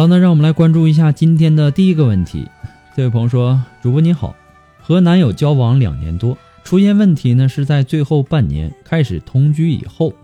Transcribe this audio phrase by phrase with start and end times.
[0.00, 2.48] 了，那让我们来关注一下今天的第一个问题。
[2.96, 4.34] 这位朋友说：“主播你好，
[4.80, 10.14] 和男友交往两年多，出现问题呢是在最后半年开始同居以后，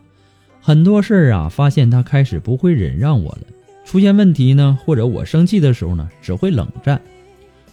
[0.62, 3.41] 很多事儿啊，发现他开始不会忍让我了。
[3.84, 6.98] 出现问题呢，或者我生气的时候呢，只会冷战。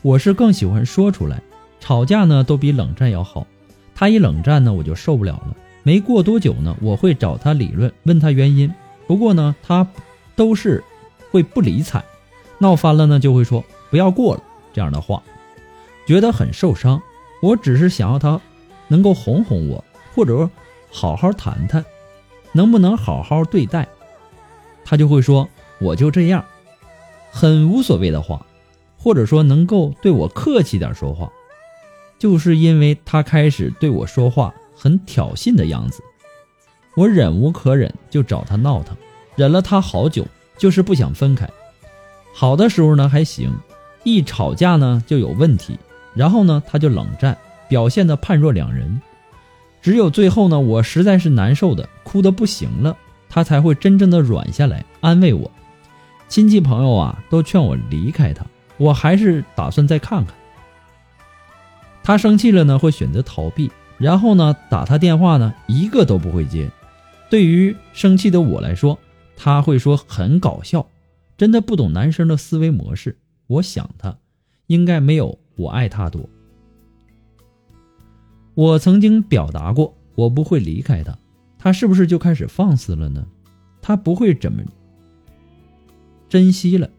[0.02, 1.41] 我是更喜欢说出来，
[1.80, 3.47] 吵架呢都比冷战要好。
[3.96, 5.56] 他一冷战呢，我就受不了了。
[5.84, 8.70] 没过多久呢，我会找他理论，问他原因。
[9.08, 9.88] 不过呢，他
[10.35, 10.84] 都是。”
[11.34, 12.06] 会不理睬，
[12.60, 15.24] 闹翻了呢，就会说不要过了这样的话，
[16.06, 17.02] 觉得很受伤。
[17.42, 18.40] 我只是想要他
[18.88, 19.84] 能够哄哄我，
[20.14, 20.52] 或者说
[20.92, 21.84] 好好谈谈，
[22.52, 23.88] 能不能好好对待？
[24.86, 25.50] 他就会说
[25.80, 26.46] 我就这样，
[27.32, 28.46] 很无所谓的话，
[28.96, 31.32] 或者说能够对我客气点说话。
[32.20, 36.04] 就是因为他开始对我说话很挑衅的样子，
[36.96, 38.96] 我忍无可忍，就找他闹腾，
[39.36, 40.24] 忍了他好久。
[40.58, 41.50] 就是不想分开，
[42.34, 43.52] 好的时候呢还行，
[44.03, 45.78] 一吵架呢就有问题，
[46.14, 47.38] 然后呢他就冷战，
[47.68, 49.02] 表现的判若两人。
[49.81, 52.96] 只有最后呢，我实在是难受的，哭的不行了，
[53.30, 55.52] 他才会真正的软下来，安慰我。
[56.30, 58.46] 亲戚朋友啊都劝我离开他，
[58.78, 60.34] 我还是打算再看看。
[62.03, 66.70] 他生气了呢，会选择逃避，然后呢打他电话呢一个都不会接。
[67.30, 68.97] 对于生气的我来说。
[69.36, 70.88] 他会说很搞笑，
[71.38, 73.18] 真的不懂男生的思维模式。
[73.48, 74.18] 我想他
[74.68, 76.30] 应该没有我爱他多。
[78.56, 81.18] 我曾经表达过，我不会离开他，
[81.58, 83.26] 他是不是就开始放肆了呢？
[83.82, 84.64] 他不会怎么
[86.30, 86.90] 珍惜了？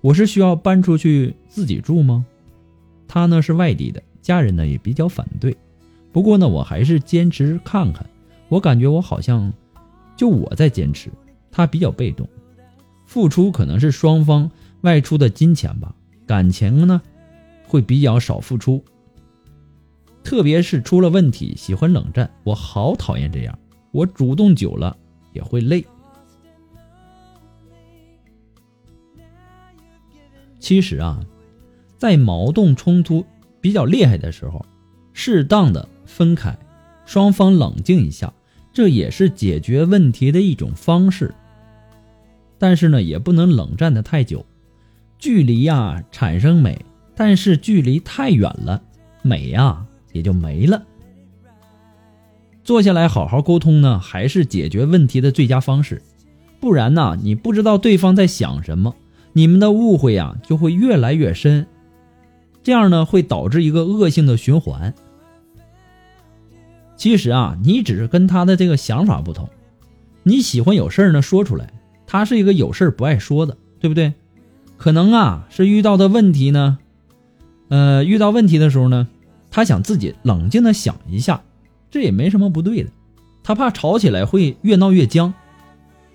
[0.00, 2.24] 我是需要搬出去自己住吗？
[3.06, 5.56] 他呢是外地的，家人呢也比较反对。
[6.10, 8.04] 不过呢，我还是坚持看看。
[8.48, 9.52] 我感觉我好像
[10.16, 11.10] 就我在坚持。
[11.50, 12.28] 他比较被动，
[13.06, 14.50] 付出可能是双方
[14.82, 15.94] 外出的金钱吧，
[16.26, 17.00] 感情呢
[17.66, 18.84] 会比较少付出。
[20.22, 23.58] 特别是出了问题喜欢冷战，我好讨厌这样。
[23.92, 24.94] 我主动久了
[25.32, 25.84] 也会累。
[30.60, 31.20] 其实啊，
[31.96, 33.24] 在矛盾冲突
[33.60, 34.66] 比较厉害的时候，
[35.14, 36.54] 适当的分开，
[37.06, 38.30] 双方冷静一下。
[38.78, 41.34] 这也是解决问题的一种方式，
[42.58, 44.46] 但是呢，也不能冷战的太久。
[45.18, 46.78] 距离呀产生美，
[47.16, 48.80] 但是距离太远了，
[49.20, 50.80] 美呀也就没了。
[52.62, 56.00] 坐下来好好沟通呢，还是解决问题的最佳方式。
[56.60, 58.94] 不然呢，你不知道对方在想什么，
[59.32, 61.66] 你们的误会呀就会越来越深，
[62.62, 64.94] 这样呢会导致一个恶性的循环。
[66.98, 69.48] 其实啊，你只是跟他的这个想法不同，
[70.24, 71.72] 你喜欢有事儿呢说出来，
[72.06, 74.12] 他是一个有事儿不爱说的，对不对？
[74.76, 76.78] 可能啊是遇到的问题呢，
[77.68, 79.08] 呃，遇到问题的时候呢，
[79.50, 81.40] 他想自己冷静的想一下，
[81.90, 82.90] 这也没什么不对的，
[83.42, 85.32] 他怕吵起来会越闹越僵。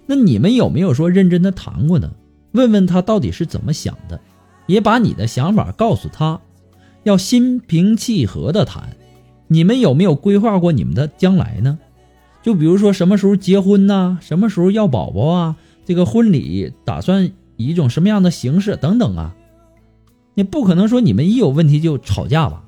[0.05, 2.11] 那你们有没有说认真的谈过呢？
[2.51, 4.19] 问问他到底是怎么想的，
[4.67, 6.39] 也把你的想法告诉他，
[7.03, 8.89] 要心平气和的谈。
[9.47, 11.79] 你们有没有规划过你们的将来呢？
[12.41, 15.55] 就比如说什么时候结婚呐，什么时候要宝宝啊？
[15.85, 19.35] 这个婚礼打算以一种什么样的形式等等啊？
[20.33, 22.63] 你不可能说你们一有问题就吵架吧？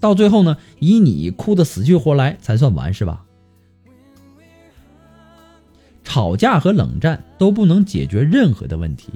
[0.00, 3.24] 到最后呢，以你哭得死去活来才算完是吧？
[6.02, 9.08] 吵架和冷战都不能解决任何的问题，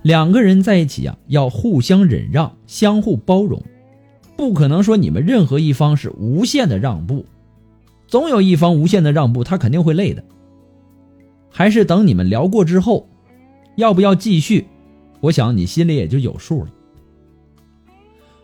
[0.00, 3.62] 两个人在一起啊，要互相忍让，相互包容，
[4.40, 7.26] 不可能说你们任何一方是无限的让步，
[8.06, 10.24] 总有一方无限的让步，他肯定会累的。
[11.50, 13.06] 还是等你们聊过之后，
[13.76, 14.66] 要不要继续？
[15.20, 16.70] 我想你心里也就有数了。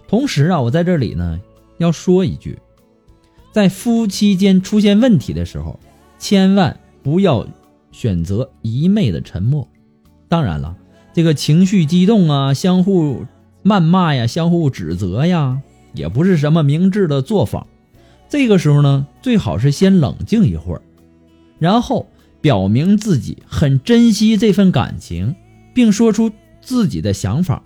[0.07, 1.41] 同时啊，我在这里呢
[1.79, 2.59] 要说一句，
[3.51, 5.81] 在夫妻间出现问题的时候，
[6.19, 7.47] 千万不要。
[7.93, 9.67] 选择一昧的沉默，
[10.29, 10.77] 当然了，
[11.15, 13.25] 这个情绪激动啊，相互
[13.65, 15.63] 谩骂呀，相互指责呀，
[15.97, 17.67] 也不是什么明智的做法。
[18.29, 20.83] 这个时候呢，最好是先冷静一会儿，
[21.59, 22.09] 然后
[22.41, 25.35] 表明自己很珍惜这份感情，
[25.75, 27.63] 并说出自己的想法，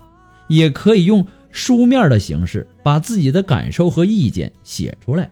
[0.49, 5.31] 也可以用书面的形式把自己的感受和意见写出来。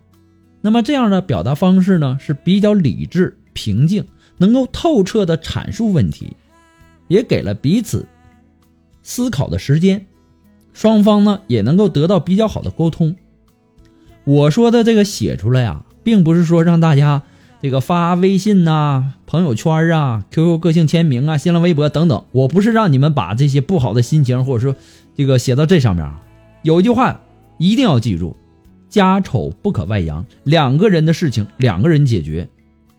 [0.60, 4.04] 那么这样的表达方式呢，是比较理智、平静。
[4.40, 6.36] 能够透彻的阐述问题，
[7.08, 8.06] 也给了彼此
[9.02, 10.06] 思考的时间，
[10.72, 13.16] 双方呢也能够得到比较好的沟通。
[14.24, 17.22] 我说的这个写出来啊，并不是说让大家
[17.62, 24.76] 这个发微信呐、朋友圈啊、QQ 个性签名啊、新浪微博等等，我不是让你们把这些不好的心情或者说
[25.16, 26.08] 这个写到这上面。
[26.62, 27.20] 有一句话
[27.56, 28.36] 一定要记住：
[28.88, 32.48] 家丑不可外扬，两个人的事情两个人解决。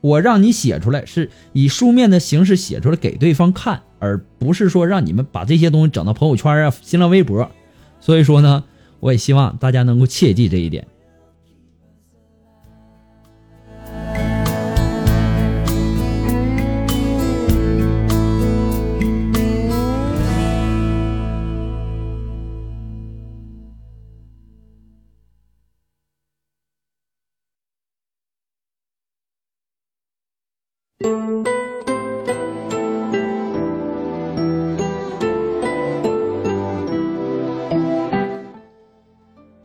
[0.02, 7.52] 我让你写出来，是以书面的形式写出来给对方看，而不是说让你们把这些东西整到朋友圈啊、新浪微博。
[8.00, 8.64] 所以说呢，
[9.00, 10.88] 我也希望大家能够切记这一点。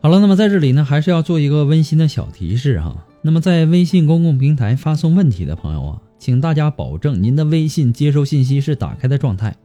[0.05, 3.07] 好了，那么在这里呢，还是要做一个温馨的小提示哈。
[3.23, 9.55] 那么在微信公共平台发送问题的朋友啊，请大家保证您的微信接收信息是打开的状态，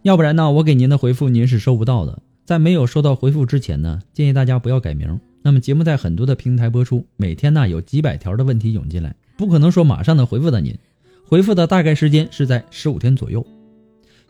[0.00, 2.22] 要不然呢，我给您的回复您是收不到的。
[2.46, 5.20] 在没有收到回复之前呢，建议大家不要改名。
[5.42, 10.74] 那么节目在很多的平台播出，每天呢有几百条的问题涌进来，不可能说马上能回复到您，
[11.26, 13.46] 回复的大概时间是在十五天左右。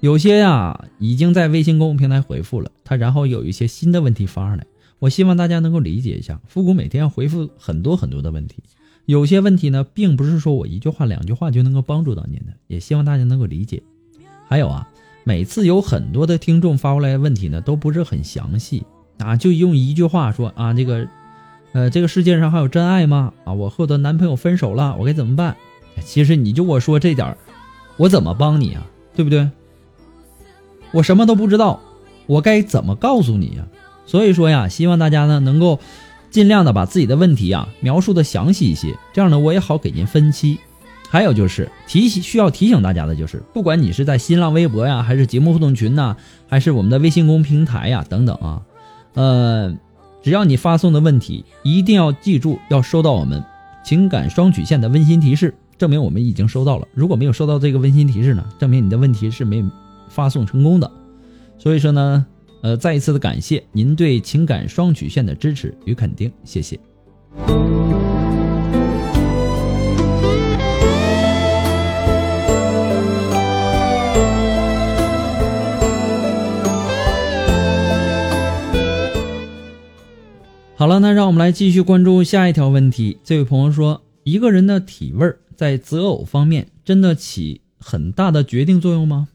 [0.01, 4.67] 有些呀已经在微信公共平台回复了，他然后有一些新的问题发上来。
[5.01, 8.63] 我希望大家能够理解一下，复古每天要回复很多很多的问题，
[9.07, 13.83] 有些问题呢，并不是说我一句话两句话就能够帮助到您的，也希望大家能够理解。
[14.47, 14.89] 还有啊，
[15.25, 18.85] 每次有很多的听众发过来的问题呢，都不是很详细
[19.19, 21.09] 啊，就用一句话说啊，这个，
[21.73, 23.33] 呃，这个世界上还有真爱吗？
[23.45, 25.57] 啊，我和我的男朋友分手了，我该怎么办？
[26.05, 27.37] 其实你就我说这点
[27.97, 28.87] 我怎么帮你啊？
[29.15, 29.51] 对不对？
[30.93, 31.81] 我什么都不知道，
[32.27, 33.67] 我该怎么告诉你呀？
[34.11, 35.79] 所以说呀，希望大家呢能够
[36.33, 40.59] 尽量的把自己的问题啊描述的详细一些，这样呢我也好给您分期。
[41.09, 46.17] 还有就是提醒需要提醒大家的就是，不管你是在新浪微博呀，还是节目互动群呐，
[46.49, 48.63] 还是我们的微信公平台呀等等啊，
[49.15, 49.73] 呃，
[50.25, 53.41] 只要你发送的问题，一定要记住要收到我们
[53.85, 56.89] 情感双曲线的温馨提示，证明我们已经收到了。
[56.95, 59.65] 如果没有收到这个温馨提示呢，证明你的问题是没
[60.09, 60.91] 发送成功的。
[61.59, 62.27] 所以说呢。
[62.63, 66.79] 呃，再一次的感谢您对情感双曲线的支持与肯定，谢谢。
[80.77, 83.19] 好了，那让我们来继续关注下一条问题。
[83.23, 89.29] 这位朋友说，一个人的体味在择偶方面真的起很大的决定作用吗？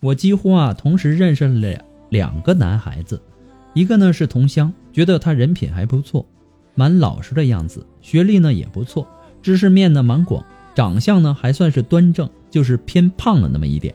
[0.00, 3.20] 我几乎啊同时认识了两个男孩子，
[3.72, 6.26] 一个呢是同乡，觉得他人品还不错，
[6.74, 9.06] 蛮老实的样子，学历呢也不错，
[9.40, 13.94] 知识面呢蛮广，长相呢还算是端正，就是偏胖了那么一点。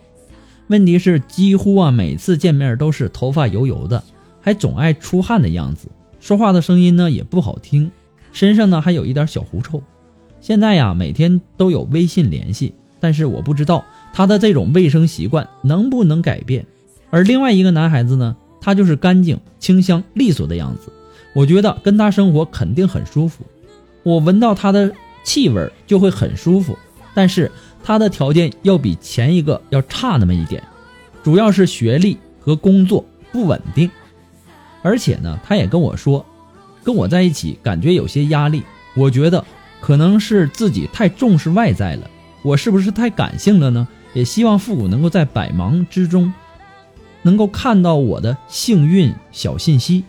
[0.68, 4.04] 问题是几乎啊每次见面都是头发油油的，
[4.42, 7.92] 还总爱出汗的样子，说话的声音呢也不好听，
[8.32, 9.84] 身上呢还有一点小狐臭。
[10.40, 16.66] 现在呀每天都有微信联系，但是我不知道他的这种卫生习惯能不能改变。
[17.16, 20.92] 而另外一个男孩子呢，他就是干净、清香、利索的样子，
[21.34, 23.46] 我觉得跟他生活肯定很舒服，
[24.04, 24.92] 我闻到他的
[25.24, 26.78] 气味就会很舒服。
[27.14, 27.50] 但是。
[27.88, 30.64] 他的条件要比前一个要差那么一点，
[31.24, 33.88] 主要是学历和工作不稳定，
[34.82, 36.26] 而且呢，他也跟我说，
[36.84, 38.64] 跟我在一起感觉有些压力。
[38.96, 39.46] 我觉得
[39.80, 42.10] 可能是自己太重视外在了，
[42.42, 43.88] 我是不是太感性了呢？
[44.16, 46.34] 也希望复古能够在百忙之中，
[47.26, 50.06] 能够看到我的幸运小信息。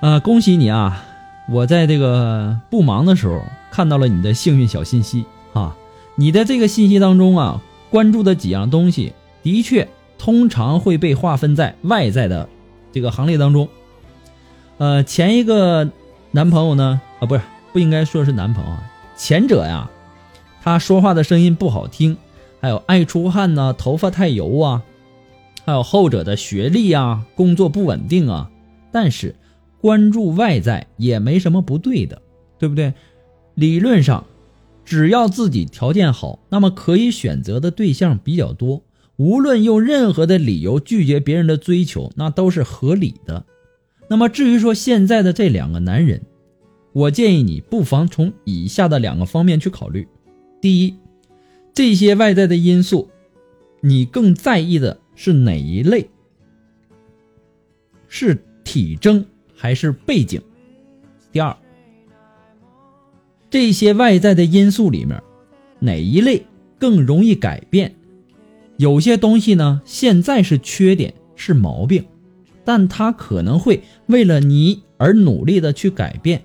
[0.00, 1.04] 啊，恭喜你啊！
[1.48, 3.40] 我在这个不忙的时候。
[3.74, 5.24] 看到了你的幸运小信息
[5.54, 5.74] 啊！
[6.14, 12.46] 你的这个信息当中啊，关注的几样东西，的确通常会被划分在外在的
[12.92, 13.66] 这个行列当中。
[14.76, 15.90] 呃，前一个
[16.32, 17.40] 男朋友呢，啊，不是
[17.72, 18.84] 不应该说是男朋友啊，
[19.16, 19.88] 前者呀，
[20.62, 22.18] 他说话的声音不好听，
[22.62, 24.84] 还有爱出汗呐，头发太油啊，
[25.64, 28.48] 还有后者的学历啊，工作不稳定啊。
[28.92, 29.34] 但是
[29.80, 32.22] 关注外在也没什么不对的，
[32.60, 32.94] 对不对？
[33.56, 34.24] 理论上，
[34.84, 38.80] 只要自己条件好，那么可以选择的对象比较多。
[39.16, 43.44] 无论用任何的理由拒绝别人的追求，那都是合理的。
[44.08, 46.22] 那么至于说现在的这两个男人，
[46.92, 50.06] 我建议你不妨从以下的两个方面去考虑：
[50.60, 50.94] 第一，
[51.74, 53.08] 这些外在的因素，
[53.80, 56.08] 你更在意的是哪一类？
[58.08, 59.24] 是体征
[59.56, 60.40] 还是背景？
[61.32, 61.56] 第二。
[63.48, 65.22] 这些外在的因素里面，
[65.78, 66.44] 哪一类
[66.78, 67.94] 更容易改变？
[68.76, 72.04] 有些东西呢，现在是缺点，是毛病，
[72.64, 76.42] 但它可能会为了你而努力的去改变。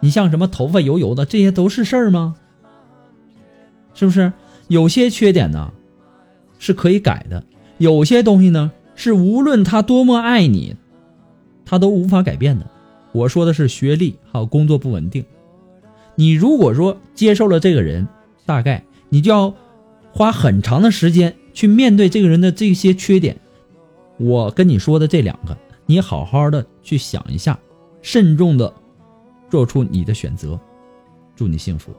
[0.00, 2.36] 你像什么头发油油的，这些都是事儿吗？
[3.96, 4.32] 是不是？
[4.68, 5.72] 有些缺点呢，
[6.58, 7.42] 是可以改的；
[7.78, 10.76] 有些东西呢，是无论他多么爱你，
[11.64, 12.66] 他都无法改变的。
[13.12, 15.24] 我说的是学历还有工作不稳定。
[16.14, 18.06] 你如果说接受了这个人，
[18.44, 19.54] 大概你就要
[20.12, 23.36] 花很长的时间去面对这个人的这些缺点。
[24.18, 27.58] 我跟你说的这两个，你好好的去想一下，
[28.02, 28.72] 慎重的
[29.48, 30.58] 做出你的选择。
[31.36, 31.94] 祝你幸福。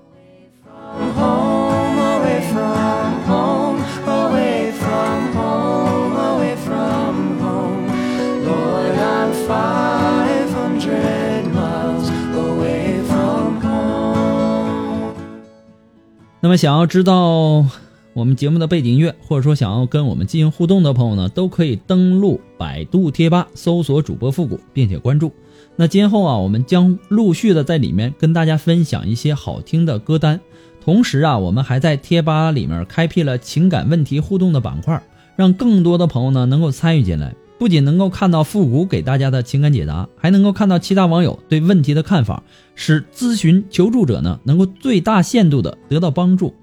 [16.48, 17.66] 那么，想要知道
[18.14, 25.34] 我们节目的背景音乐，或者说想要跟我们进行互动的朋友呢，都可以登录百度贴吧，搜索主播复古，并且关注。
[25.76, 30.40] 那今后啊，我们将陆续的在里面跟大家分享一些好听的歌单，
[30.82, 35.04] 同时啊，我们还在贴吧里面开辟了情感问题互动的板块，
[35.36, 37.36] 让更多的朋友呢能够参与进来。
[37.58, 42.44] 不仅能够看到复古给大家的情感解答，还能够看到其他网友对问题的看法，
[42.76, 46.54] 使咨询求助者呢能够最大限度的得到帮助。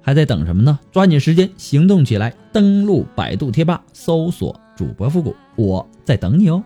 [0.00, 0.78] 还在等什么呢？
[0.92, 2.32] 抓紧时间行动起来！
[2.52, 6.62] 登录百度贴吧，搜索主播复古，我在等你哦。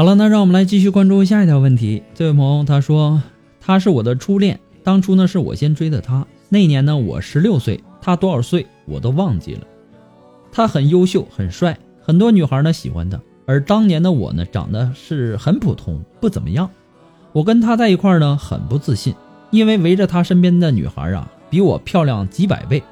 [0.00, 2.02] 好了，那让我们来继续关注下一条问题。
[2.14, 3.22] 这位朋友他说，
[3.60, 6.26] 他是我的初恋，当初呢是我先追的他。
[6.48, 9.60] 那年呢我十六岁，他多少岁我都忘记了。
[10.50, 13.20] 他很优秀，很帅，很多女孩呢喜欢他。
[13.44, 16.70] 而当年的我呢长得是很普通，不怎么样。
[17.32, 19.14] 我跟他在一块呢很不自信，
[19.50, 22.82] 因为围着他身边的女孩啊比我漂亮几百倍。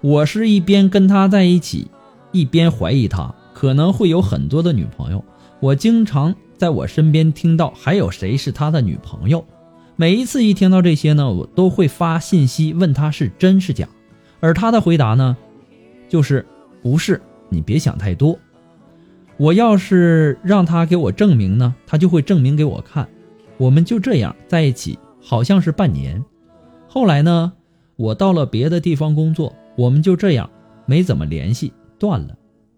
[0.00, 1.86] 我是一边跟他在一起，
[2.32, 5.22] 一边怀疑他可能会有很多的女朋友。
[5.60, 6.34] 我经常。
[6.56, 9.44] 在我身边听到还有谁是他的女朋友？
[9.94, 13.88] 每一次一听到这些呢，我都会发信息问他是真是假，
[14.40, 15.36] 而他的回答呢，
[16.08, 16.44] 就是
[16.82, 18.38] 不是，你别想太多。
[19.38, 23.08] 我要是让他给我证明呢，他就会证明给我看。
[23.58, 26.22] 我们就这样在一起，好像是半年。
[26.88, 27.52] 后来呢，
[27.96, 30.48] 我到了别的地方工作，我们就这样
[30.86, 32.36] 没怎么联系，断了。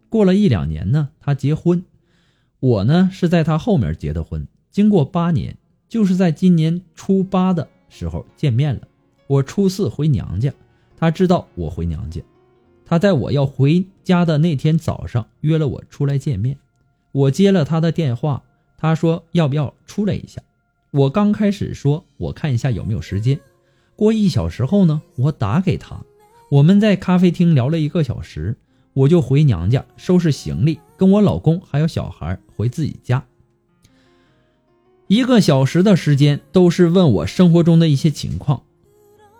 [0.09, 1.85] 过了一两年呢，他结婚，
[2.61, 4.47] 我呢是在他后面结的婚。
[4.71, 5.57] 经过八年，
[5.89, 8.83] 就是在今年初八的时候见面了。
[9.27, 10.53] 我初四回娘家，
[10.97, 12.21] 他知道我回娘家。
[12.85, 16.57] 他在我要回家的那天早上约了我出来见面，
[17.13, 18.43] 我接了他的电话，
[18.79, 20.41] 他说要不要出来一下。
[20.91, 23.39] 我刚开始说我看一下有没有时间。
[23.95, 26.03] 过一小时后呢，我打给他，
[26.51, 28.57] 我们在咖啡厅聊了一个小时，
[28.95, 33.25] 我就回娘家收拾行李，跟我老公还有小孩回自己家。
[35.07, 38.65] 一个小时的时间都是问我生活中的一些情况，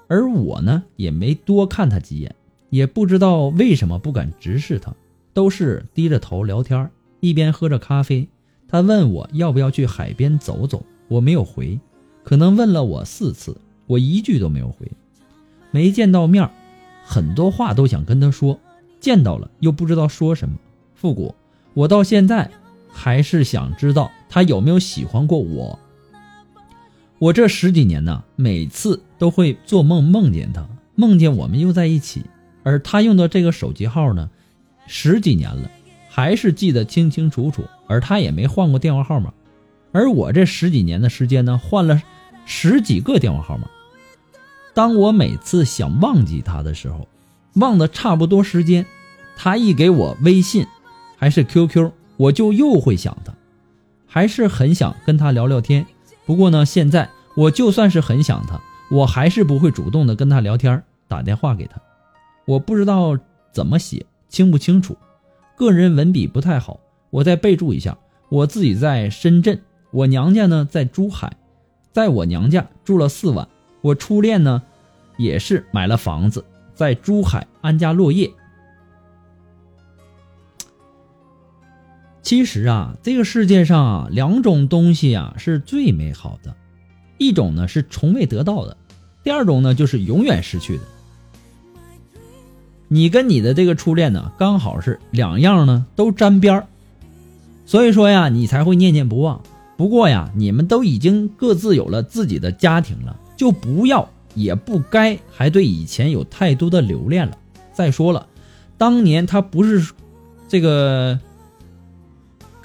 [0.07, 2.35] 而我呢也没多看他几眼。
[2.71, 4.95] 也不知道为什么不敢直视他，
[5.33, 8.29] 都是低着头聊天，一边喝着咖啡。
[8.69, 11.81] 他问我要不要去海边走走，我没有回，
[12.25, 14.87] 可能问了我四次，我一句都没有回。
[15.71, 16.51] 没见到面，
[17.03, 18.61] 很多话都想跟他说，
[19.01, 20.57] 见到了又不知道说什么。
[20.95, 21.35] 复古，
[21.75, 22.51] 我到现在
[22.91, 25.79] 还是想知道他有没有喜欢过我。
[27.19, 32.25] 我这十几年呢，每次都会做梦梦见他，梦见我们又在一起。
[32.63, 34.29] 而他用的这个手机号呢，
[34.87, 35.71] 十几年了，
[36.09, 37.65] 还是记得清清楚楚。
[37.87, 39.33] 而他也没换过电话号码，
[39.93, 42.03] 而我这十几年的时间呢，换了
[42.45, 43.67] 十几个电话号码。
[44.75, 47.09] 当我每次想忘记他的时候，
[47.55, 48.85] 忘的差不多时间，
[49.37, 50.67] 他一给我微信，
[51.19, 53.35] 还是 QQ，我就又会想他，
[54.07, 55.85] 还是很想跟他聊聊天。
[56.25, 58.61] 不过呢，现在我就算是很想他，
[58.91, 61.81] 我还是不会主动的跟他聊天，打电话给他。
[62.47, 63.19] 我不知道
[63.53, 64.97] 怎么写，清不清楚，
[65.57, 66.79] 个人文笔不太好。
[67.11, 67.99] 我再备注一下，
[68.29, 71.37] 我自己在深圳，我娘家呢在珠海，
[71.91, 73.49] 在我娘家住了四晚。
[73.81, 74.63] 我初恋呢，
[75.17, 78.31] 也是买了房子在珠海安家落叶。
[82.29, 86.55] 其实啊，这个世界上啊，两种东西啊是最美好的，
[87.17, 88.77] 一种呢是从未得到的，
[89.25, 90.83] 第二种呢就是永远失去的。
[92.89, 96.67] 你跟你的这个初恋呢，刚好是两样呢，都沾边儿，
[97.65, 99.43] 所以说呀，你才会念念不忘。
[99.79, 107.39] 不过呀，你们都已经各自有了自己的家庭了，就不要也不该还对以前有太多的留恋了。
[107.73, 108.27] 再说了，
[108.77, 109.95] 当年他不是
[110.47, 111.19] 这个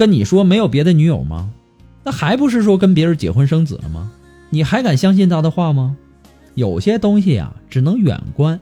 [0.03, 1.49] 跟你说没有别的女友吗？
[2.03, 4.11] 那还不是说跟别人结婚生子了吗？
[4.49, 5.95] 你还敢相信他的话吗？
[6.55, 8.59] 有些东西呀，只能远观。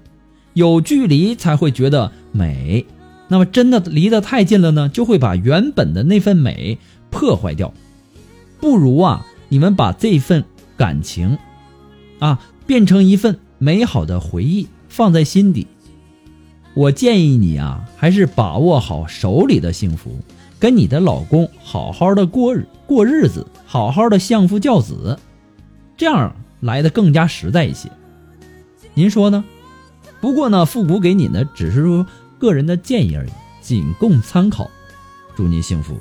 [0.54, 2.86] 有距离才会觉得美，
[3.27, 6.77] 那么真的离得太近了呢，就会把原本的那份美
[7.10, 7.73] 破坏掉。
[8.60, 10.45] 不如啊，你们把这份
[10.77, 11.39] 感情，
[12.19, 15.65] 啊，变成一份美好的回忆，放在心底。
[16.75, 20.19] 我建议你啊，还是把握好手里的幸福，
[20.62, 25.17] 跟你的老公好好的过日过日子，好好的相夫教子，
[25.97, 27.89] 这样来的更加实在一些。
[28.93, 29.43] 您说呢？
[30.19, 32.06] 不过呢，复古给你的只是说
[32.38, 34.69] 个人的建议而已，仅供参考。
[35.36, 35.97] 祝您幸福。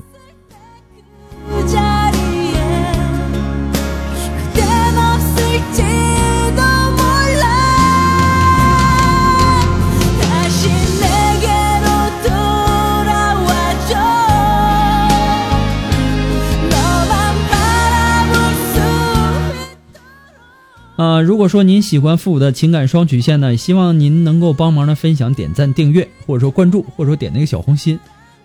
[21.01, 27.99] 啊，如果说您喜欢复古的情感双曲线呢，希望您能够帮忙的分享、点赞、订阅，或者说关注，或者说点那个小红心。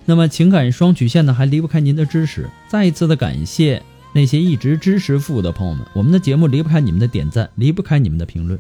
[0.06, 2.50] 那么情感双曲线呢，还离不开您的支持。
[2.70, 8.58] 再一次的感谢那些一直支持复古的朋友们，我们的节目离不开你们的点赞，离不开你们的评论。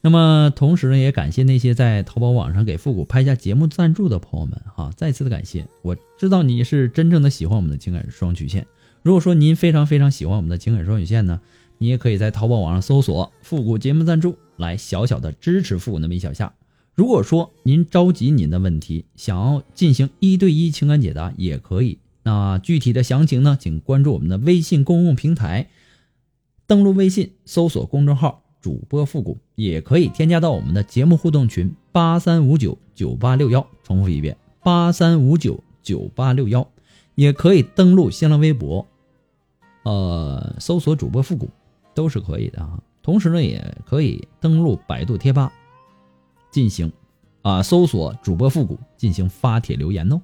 [0.00, 5.66] 那么同时呢，也感谢那些在淘宝网上给复古拍下节目赞助的朋友们，哈，再次的感谢。
[5.82, 8.66] 我知道你是真正的喜欢我们的情感双曲线。
[9.02, 11.38] 如果说您非常非常喜欢我们的情感双曲线呢？
[11.84, 16.54] 你也可以在淘宝网上搜索“复古节目赞助”来小小的支持复古那么一小下。
[16.94, 21.98] 如果说您着急您的问题，想要进行一对一情感解答，也可以。
[22.22, 25.68] 那具体的详情呢，请关注我们的微信公共平台，
[26.66, 33.66] 登录微信搜索公众号“主播复古”，也可以添加到我们的节目互动群八三五九九八六幺。
[33.82, 36.66] 重复一遍，八三五九九八六幺。
[37.14, 38.86] 也可以登录新浪微博，
[39.82, 41.50] 呃，搜索主播复古。
[41.94, 45.52] 都是可以的啊，同时呢也可以登录百度贴吧
[46.50, 46.92] 进行
[47.42, 50.20] 啊搜索主播复古进行发帖留言哦。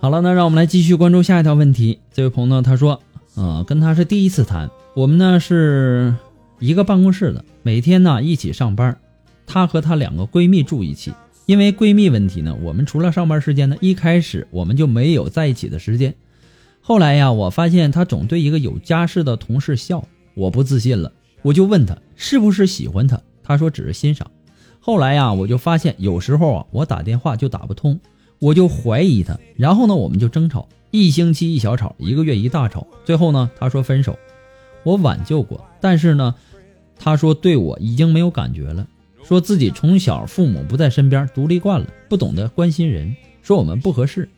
[0.00, 3.00] 好了，那让我们来继续关注下一条问题，这位朋友呢，他说
[3.36, 6.14] 啊跟他是第一次谈，我们呢是
[6.58, 8.98] 一个办公室的，每天呢一起上班。
[9.46, 11.12] 她和她两个闺蜜住一起，
[11.46, 16.14] 因为闺蜜问题呢，我们除了上班时间呢，一开始我们就没有在一起的时间。
[16.80, 24.30] 后来呀，我发现她总对一个有家室的同事笑，我不自信了，我就问她是不是喜欢他，她说只是欣赏。
[24.80, 28.00] 后来呀，我就发现有时候啊，我打电话就打不通。
[28.40, 34.18] 我就怀疑他，然后呢，我们就争吵，一星期一小吵，一个月一大吵，最后呢，她说分手，
[34.82, 36.34] 我挽救过，但是呢，
[36.98, 38.86] 他说对我已经没有感觉了，
[39.24, 44.28] 说自己从小父母不在身边，独立惯了，不懂得关心人，说我们不合适。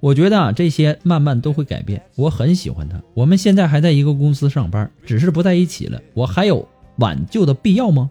[0.00, 2.02] 我觉得啊，这些慢慢都会改变。
[2.16, 6.02] 我很喜欢他，我们现在还在一个公司上班，只是不在一起了。
[6.12, 8.10] 我还有挽救的必要吗？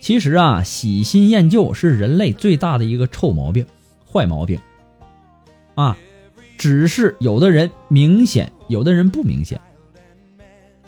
[0.00, 3.64] 其实啊，喜新厌旧是人类最大的一个臭毛病、
[4.06, 4.60] 坏毛病，
[5.74, 5.96] 啊，
[6.58, 9.58] 只是有的人明显，有的人不明显，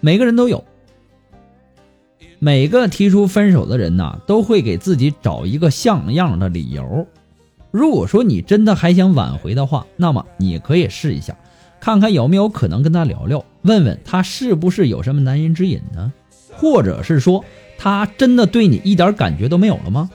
[0.01, 0.63] 每个人都有。
[2.39, 7.07] 每个提出分手的人呐，都会给自己找一个像样的理由。
[7.71, 11.37] 如果说你真的还想挽回的话，那么你可以试一下，
[11.81, 16.13] 看看有没有可能跟他聊聊，问问他是不是有什么难言之隐呢？
[16.53, 17.45] 或者是说。
[17.79, 20.09] 他真的对你一点感觉都没有了吗？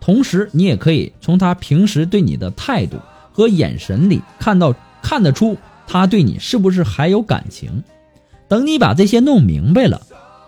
[0.00, 2.98] 同时，你也可以从他平时对你的态度
[3.32, 7.82] 和眼神里看到看得出他对你是不是还有感情。
[8.48, 10.02] 等你把这些弄明白了，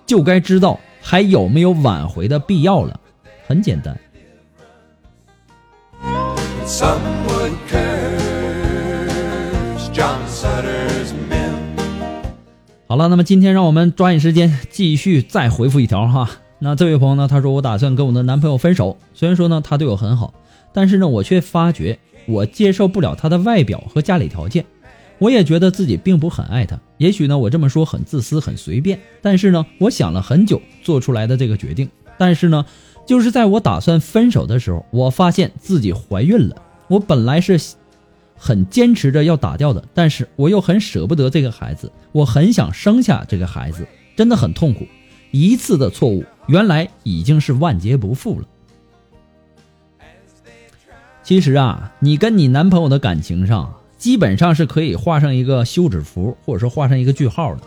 [0.05, 2.99] 就该知道还有没有挽回的必要了。
[3.47, 3.99] 很简单。
[12.87, 16.31] 好了，那么今天让我们抓紧时间继续再回复一条哈。
[16.61, 17.27] 那这位朋友呢？
[17.27, 18.97] 他说我打算跟我的男朋友分手。
[19.15, 20.33] 虽然说呢他对我很好，
[20.73, 24.65] 但是呢我却发觉我接受不了他的外表和家里条件。
[25.23, 26.79] 我也觉得自己并不很爱他。
[26.99, 31.89] 也许呢我这么说很自私很随便，但是呢我想了很久做出来的这个决定。
[32.19, 32.67] 但是呢
[33.07, 36.57] 就是在我打算分手的时候，我发现自己怀孕了。
[36.89, 37.61] 我本来是
[38.37, 44.87] 很坚持着要打掉的，但是我又很舍不得这个孩子，我很想生下这个孩子，真的很痛苦。
[45.31, 46.25] 一次的错误。
[46.49, 48.47] 原来已经是万劫不复了。
[51.23, 57.61] 其实啊，你跟你男朋友的感情上，基本上是可以画上一个休止符，或者说画上一个句号的，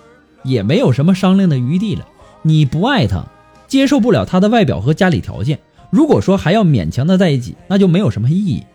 [0.43, 2.05] 也没有什么商量的余地了。
[2.41, 3.25] 你不爱他，
[3.69, 5.59] 接受不了他的外表和家里条件，
[5.91, 8.65] 如果说还要勉强的在一起，那就没有什么意义。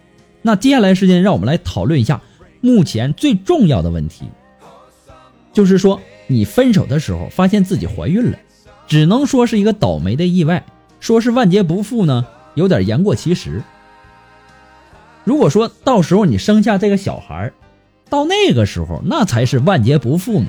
[0.41, 2.23] 那接下来时间，让我们来讨论一下
[2.63, 4.25] 目前最重要的问题，
[5.53, 8.39] 就是说你分手的时候发现自己怀孕了。
[8.87, 10.65] 只能说是一个倒霉的意外，
[10.99, 13.63] 说是万劫不复呢，有点言过其实。
[15.31, 17.53] 如果说到时候你生下这个小孩
[18.09, 20.49] 到那个时候那才是万劫不复呢。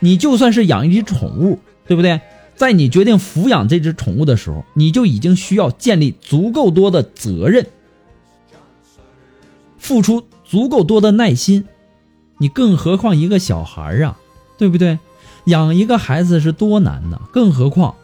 [0.00, 2.20] 你就算是养一只宠物，对不对？
[2.56, 7.64] 在你决定抚养这只宠物的时候，你就已经需要建立足够多的责任，
[9.78, 11.66] 付出足够多的耐心，
[12.38, 14.18] 你更何况一个小孩啊，
[14.58, 14.98] 对不对？
[15.44, 17.94] 养一个孩子是多难呢，更何况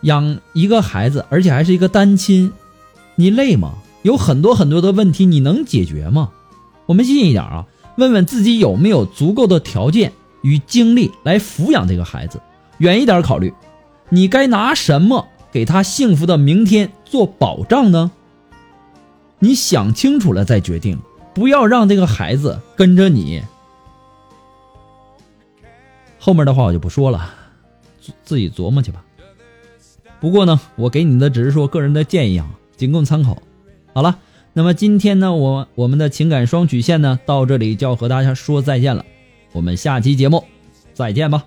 [0.00, 2.50] 养一个孩子，而且还是一个单亲，
[3.16, 3.74] 你累吗？
[4.02, 6.30] 有很多很多的问题，你能解决吗？
[6.86, 12.40] 我们近一点啊，问问自己有没有足够的条件与精力来抚养这个孩子。
[12.78, 13.52] 远一点考虑，
[14.08, 18.10] 你该拿什么给他幸福的明天做保障呢？
[19.38, 20.98] 你想清楚了再决定，
[21.34, 23.42] 不要让这个孩子跟着你。
[26.18, 27.34] 后面的话我就不说了，
[28.24, 29.04] 自己琢磨去吧。
[30.20, 33.40] 不过呢，我给你的只是说个人的建议啊，仅供参考。
[33.92, 34.18] 好了，
[34.52, 39.04] 那么今天呢，我我们的情感双曲线呢，到这里就要和大家说再见了。
[39.52, 40.44] 我们下期节目
[40.94, 41.44] 再见吧。